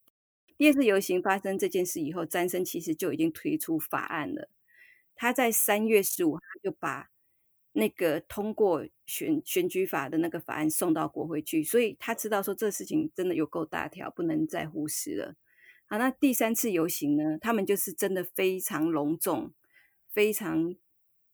[0.58, 4.50] 第二次游行发生这件事以后，詹森其实就已经推出法案了。
[5.16, 7.10] 他在三月十五号就把
[7.74, 15.36] 那个通过选选举法的那个法案送到国会去，所以他知道说这事情真的有够大条，不能再忽视了。
[15.88, 19.54] 好，那第三次游行呢，他们就是真的非常隆重、
[20.12, 20.76] 非常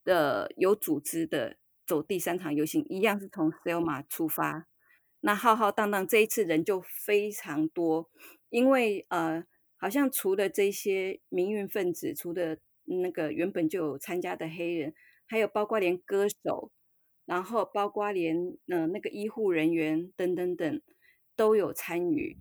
[0.04, 4.68] 的有组织的走第三场游行，一样是从 Selma 出发。
[5.28, 8.12] 那浩浩荡荡，这一次人就非常多，
[8.50, 9.44] 因为呃，
[9.76, 14.94] 好像除了这些民运分子，除了那个原本就有参加的黑人，
[15.26, 16.72] 还有包括连歌手，
[17.26, 20.82] 然后包括连嗯那个医护人员等等等
[21.36, 22.38] 都有参与。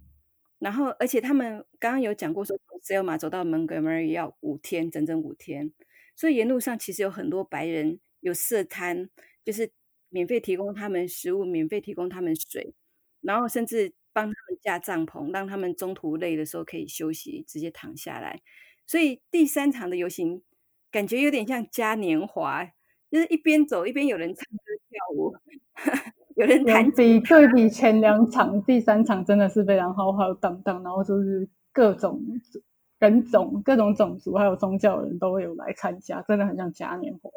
[0.59, 5.73] 然后而且他们刚刚有讲过说，从 Selma 走到蒙哥马尔要五天，整整五天，
[6.15, 9.09] 所以沿路上其实有很多白人有设摊，
[9.43, 9.73] 就是。
[10.15, 12.73] 免费提供他们食物，免费提供他们水，
[13.21, 18.41] 然后甚至帮他们架帐篷，让他们中途累的时候可以休息，直接躺下来。
[18.87, 20.41] 所以第三场的游行
[20.93, 22.65] 感觉有点像嘉年华，
[23.11, 25.35] 就是一边走一边有人唱歌跳舞，
[26.37, 26.89] 有人弹。
[26.93, 32.23] 比对比前两场，第三场真的是非常浩浩荡荡，然后就是各种
[33.01, 37.31] 人种、各种种族还有宗教人都会有来参加，真的很像嘉年华。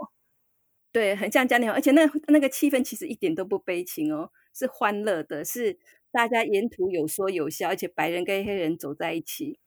[0.97, 5.77] 对，很像嘉年华，而且那那个气氛其实一点都不悲情哦，是欢乐的，是
[6.09, 9.59] 大家沿途有说有笑，而且白人跟黑人走在一起。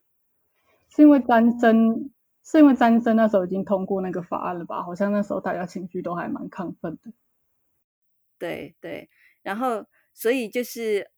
[0.89, 2.11] 是因为詹森，
[2.43, 4.83] 是因为詹森那时候已经通过那个法案了吧？
[4.83, 7.12] 好像那时候大家情绪都还蛮亢奋的。
[8.37, 9.09] 对对，
[9.43, 11.12] 然后所以就是，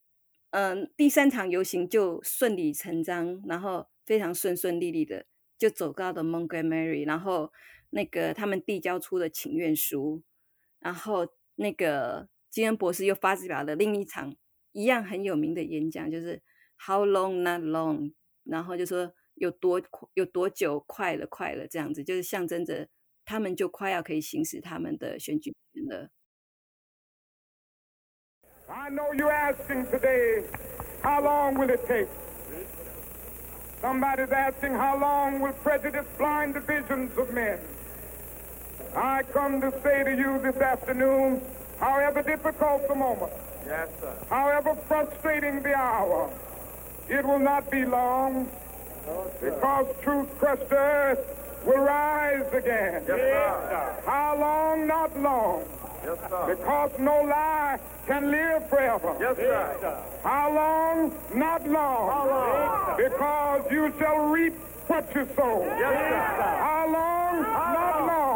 [0.51, 5.25] 嗯，第三场游行就顺理成章，然后非常顺顺利利的
[5.57, 7.51] 就走到了 Montgomery，然后。
[7.95, 10.22] 那个他们递交出的请愿书，
[10.80, 14.34] 然后那个金恩博士又发表了另一场
[14.72, 16.43] 一样很有名的演讲，就是
[16.86, 18.14] How long not long，
[18.45, 19.80] 然后就说有多
[20.14, 22.88] 有多久快了快了这样子，就是象征着
[23.24, 26.11] 他们就快要可以行使他们的选举权了。
[28.68, 30.45] I know you're asking today,
[31.03, 32.09] how long will it take?
[33.82, 37.59] Somebody's asking, how long will prejudice blind the visions of men?
[38.95, 41.40] I come to say to you this afternoon,
[41.78, 43.32] however difficult the moment,
[43.66, 44.12] Yes, sir.
[44.28, 46.30] however frustrating the hour,
[47.09, 48.49] it will not be long
[49.40, 51.18] because truth crushed to earth
[51.64, 53.03] will rise again.
[53.09, 53.95] Yes, sir.
[54.07, 54.86] How long?
[54.86, 55.64] Not long.
[56.05, 56.55] Yes, sir.
[56.57, 59.16] Because no lie can live forever.
[59.20, 59.97] Yes, sir.
[60.24, 61.12] How long?
[61.34, 62.11] Not long.
[62.11, 62.97] How long?
[62.97, 64.55] Because you shall reap
[64.88, 65.62] what you sow.
[65.64, 66.57] Yes, sir.
[66.66, 67.43] How long?
[67.43, 67.82] Not long.
[67.82, 68.32] How long?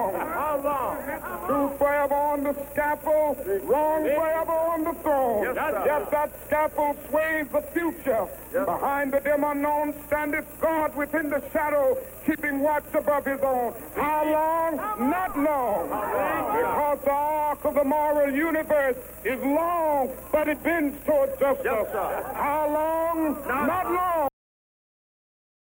[1.47, 5.43] Truth forever on the scaffold, wrong forever on the throne.
[5.43, 5.84] Yes, sir.
[5.86, 8.28] Yes, that scaffold sways the future.
[8.53, 8.66] Yes.
[8.66, 13.74] Behind the dim unknown standeth God within the shadow, keeping watch above his own.
[13.95, 14.78] How long?
[15.09, 15.89] Not long.
[15.89, 21.66] Because the arc of the moral universe is long, but it bends toward justice.
[21.66, 22.24] Yes, sir.
[22.34, 23.36] How long?
[23.47, 24.28] Not long.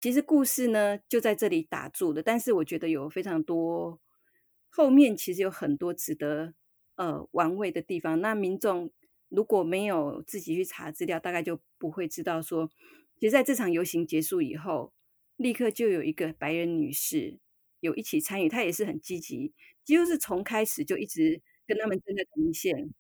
[0.01, 3.97] 其实故事呢就在这里打住了，但是我觉得有非常多
[4.70, 6.54] 后面其实有很多值得
[6.96, 8.22] 呃玩味的地方。
[8.22, 8.92] 那民众
[9.30, 12.70] 如果没有自己去查资料，大概就不会知道说，
[13.20, 14.94] 其实在这场游行结束以后，
[15.36, 17.40] 立刻就有一个白人女士
[17.80, 19.54] 有一起参与，她也是很积极，
[19.84, 22.94] 几乎是从开始就一直跟他们站在同一线。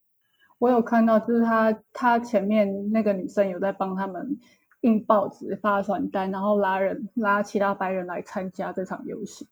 [0.60, 4.40] 我有看到，就是她，她前面那个女生有在帮他们
[4.82, 9.48] 印报纸、发传单，然后拉人拉其他白人来参加这场游行。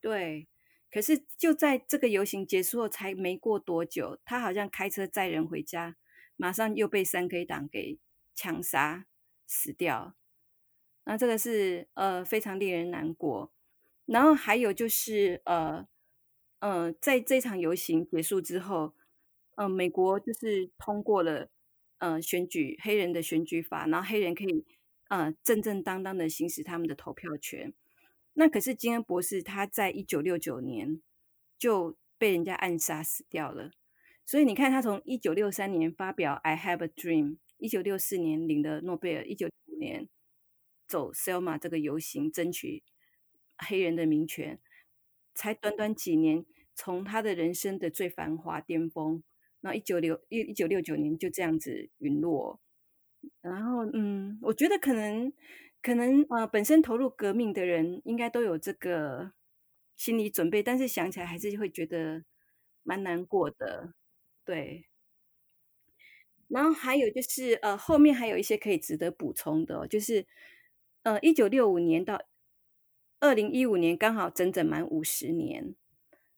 [0.00, 0.48] 对，
[0.90, 5.96] 可是就在这个游行结束后，才没过多久，他好像开车载人回家，
[6.36, 7.98] 马上又被三 K 党给
[8.34, 9.06] 枪杀
[9.46, 10.16] 死掉。
[11.04, 13.52] 那这个是呃非常令人难过。
[14.06, 15.86] 然后还有就是呃
[16.58, 18.94] 呃，在这场游行结束之后，
[19.56, 21.48] 呃，美国就是通过了
[21.98, 24.64] 呃选举黑人的选举法，然后黑人可以
[25.08, 27.72] 呃正正当当的行使他们的投票权。
[28.34, 31.00] 那可是金恩博士他在一九六九年
[31.58, 33.72] 就被人家暗杀死掉了，
[34.24, 37.24] 所以你看他从一九六三年发表《I Have a Dream》，
[37.58, 40.08] 一九六四年领了诺贝尔，一九五年
[40.86, 42.82] 走 Selma 这个游行争取
[43.58, 44.58] 黑人的民权，
[45.34, 49.22] 才短短几年，从他的人生的最繁华巅峰，
[49.60, 52.60] 那一九六一一九六九年就这样子陨落。
[53.42, 55.30] 然后，嗯，我觉得可能
[55.82, 59.32] 可能呃，本身投入革命的人应该都有这个
[59.96, 62.24] 心理准备，但是想起来还是会觉得
[62.82, 63.94] 蛮难过的，
[64.44, 64.86] 对。
[66.48, 70.26] 然后还有就是呃，后面还有一些可以值得补充的、就是
[71.04, 72.20] 呃，一九六五年到
[73.20, 75.74] 二零一五年刚好整整满五十年。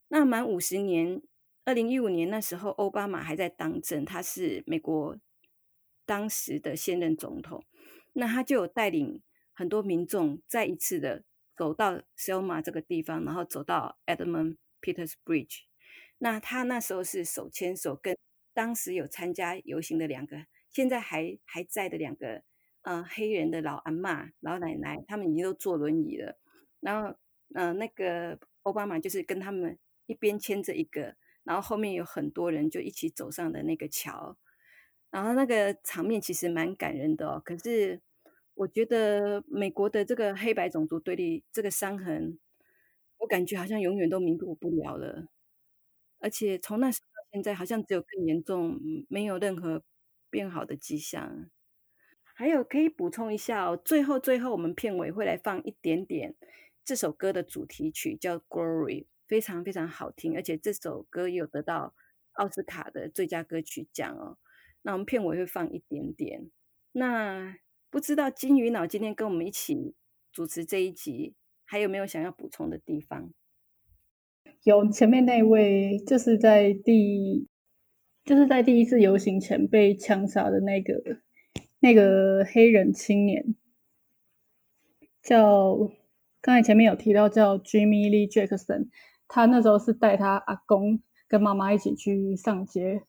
[0.09, 1.23] 那满五十年，
[1.65, 5.17] 二零一五年那时候奥巴马还在当政，他是美国
[6.05, 7.65] 当时的现任总统，
[8.13, 9.23] 那他就有带领
[9.53, 11.25] 很多民众再一次的
[11.57, 15.61] 走到 Selma 这个地方，然后走到 Edmund Peters Bridge。
[16.19, 18.17] 那他那时候是手牵手跟
[18.55, 22.43] 当时有参加游行的两个，现在还还在的两个
[22.83, 26.39] 呃黑人的老阿妈、老奶奶，他们已经都坐轮椅了。
[26.81, 27.17] 然后
[27.55, 34.37] 呃那个奥巴马就是跟他们一边牵着一个，然后后面有很多人就一起走上的那个桥。
[35.11, 37.43] 然后那个场面其实蛮感人的哦。
[37.45, 38.01] 可是
[38.55, 42.39] 我觉得美国的这个黑白种族对立这个伤痕，
[43.19, 45.27] 我感觉好像永远都弥补不了了。
[46.21, 48.79] 而且从那时到现在，好像只有更严重，
[49.09, 49.83] 没有任何
[50.31, 51.51] 变好的迹象。
[52.35, 56.35] 还有可以补充一下哦，最后最后我们片尾会来放一点点
[56.85, 61.95] 这首歌的主题曲，叫《Glory》，非常非常好听，而且这首歌也有得到
[62.33, 64.39] 奥斯卡的最佳歌曲奖哦。
[64.83, 66.51] 那我们片尾会放一点点。
[66.93, 67.57] 那
[67.93, 69.95] 不知道金鱼脑今天跟我们一起
[70.33, 71.35] 主持这一集，
[71.67, 73.31] 还有没有想要补充的地方？
[74.63, 77.47] 有前面那位就是在第
[78.25, 81.21] 就是在第一次游行前被枪杀的那个
[81.81, 83.55] 那个黑人青年，
[85.23, 85.77] 叫
[86.41, 88.89] 刚才前面有提到叫 Jimmy Lee Jackson，
[89.29, 93.03] 他那时候是带他阿公跟妈妈一起去上街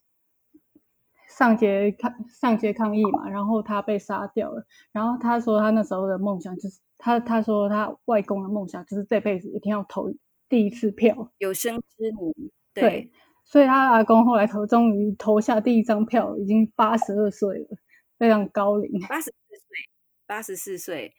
[1.28, 4.65] 上街抗上街抗议嘛，然后他被杀掉了。
[4.91, 10.13] 然后他说他那时候的梦想就是他他说他外公的梦想就是这辈子一定要投
[10.49, 13.11] 第一次票，有生之年，对，
[13.43, 17.78] 所以他阿公后来投终于投下第一张票，已经八十二岁了，
[18.19, 19.01] 非常高龄。
[19.07, 19.89] 八十四岁，
[20.28, 21.13] 八十四岁，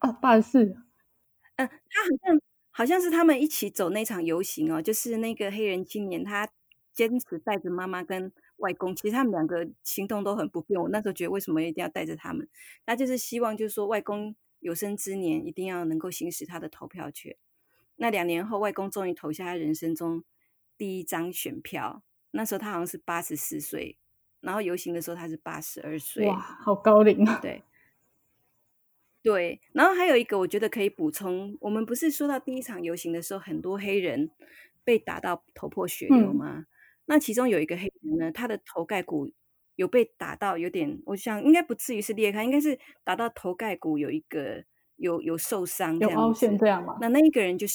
[0.00, 0.64] 哦，八十四，
[1.56, 2.40] 嗯，他好像
[2.70, 6.48] 好像是他们一起走那场游行哦，就是那个黑人青年，他
[6.94, 10.80] 坚持带着妈妈跟外公，其实他们两个行动都很不便。
[10.80, 12.48] 我那时候觉得为什么一定要带着他们？
[12.86, 17.36] 那就是希望，就是说外公有生之年一定要能够行使他的投票权。
[17.96, 20.24] 那两年后，外公终于投下他人生中
[20.78, 22.02] 第一张选票。
[22.30, 23.98] 那时候他好像是八十四岁，
[24.40, 26.26] 然后游行的时候他是八十二岁。
[26.26, 27.38] 哇，好高龄啊！
[27.42, 27.62] 对。
[29.22, 31.54] 对，然后还有一个，我觉得可以补充。
[31.60, 34.30] 我们不是说到第一场游行的时候，很多黑人
[34.82, 36.64] 被打到头破血流吗？
[37.10, 39.28] 那其中有一个黑人呢，他的头盖骨
[39.74, 46.98] 有被打到，有点，我想应该不至于是裂开，应该是打到头盖骨有一个有有受伤，有凹陷这样吗？
[47.00, 47.74] 那那一个人就是，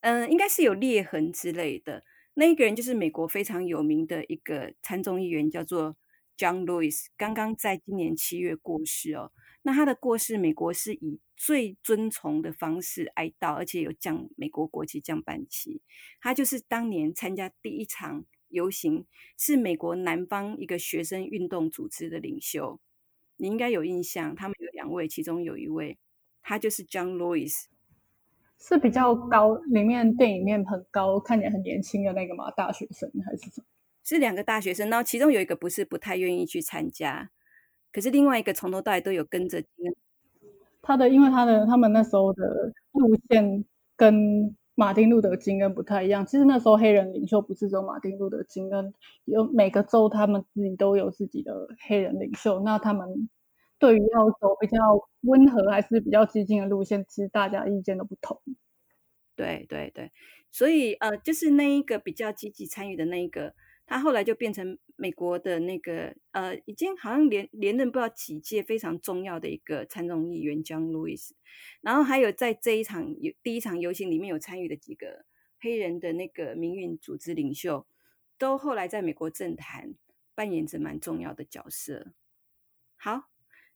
[0.00, 2.02] 嗯，应该是有裂痕之类的。
[2.34, 5.96] 那一个人就是美国非常有名的一个参众议员，叫做
[6.36, 9.30] John Lewis，刚刚在今年七月过世哦。
[9.66, 15.80] 那他的过世，美国是以最尊崇的方式哀悼，而且有降美国国旗、降半旗。
[16.20, 19.06] 他就是当年参加第一场游行，
[19.38, 22.78] 是美国南方一个学生运动组织的领袖。
[23.38, 25.96] 你应该有印象，他们有两位，其中有一位，
[26.42, 27.64] 他就是 John Lewis，
[28.58, 32.50] 是比较高，里面电影里面很高，看起来很年轻的那个嘛？
[32.50, 33.64] 大学生还是什么？
[34.04, 37.30] 是两个大学生，然后其中有一个不是不太愿意去参加。
[37.94, 39.94] 可是另外一个从头到尾都有跟着金恩，
[40.82, 43.64] 他的因为他的他们那时候的路线
[43.94, 46.26] 跟马丁路德金恩不太一样。
[46.26, 48.92] 其实那时候黑人领袖不是只有马丁路德金恩，
[49.26, 52.58] 有每个州他们自己都有自己的黑人领袖。
[52.64, 53.28] 那他们
[53.78, 54.76] 对于要走比较
[55.20, 58.40] 温和还是比较激进的路线，其实大家意见都不同。
[59.36, 60.10] 对对对，
[60.50, 63.54] 所以呃，就是那一个比较积极参与的那一个。
[63.86, 71.32] 他后来就变成美国的那个呃，已经好像连连任不知道几届非常重要的一个参众议员 John Lewis，
[71.82, 75.26] 然后还有在这一场游第一场游行里面有参与的几个
[75.60, 77.86] 黑人的那个民运组织领袖，
[78.38, 79.94] 都后来在美国政坛
[80.34, 82.14] 扮演着蛮重要的角色。
[82.96, 83.24] 好，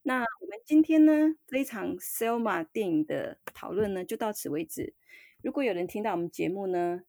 [0.03, 4.95] 那我们今天呢这一场 Selma 电影的讨论呢就到此为止。
[5.43, 7.03] 如果有人听到我们节目呢？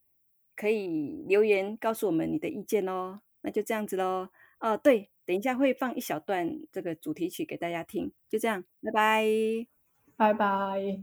[0.60, 4.28] 可以留言告诉我们你的意见哦，那就这样子喽。
[4.60, 9.24] 哦，对，等一下会放一小段这个主题曲给大家听，就这样，拜拜，
[10.18, 10.99] 拜拜。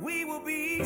[0.00, 0.82] we will be